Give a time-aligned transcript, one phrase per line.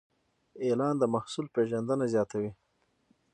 [0.65, 2.51] اعلان د محصول پیژندنه زیاتوي.